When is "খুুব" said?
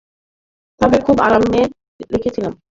1.05-1.17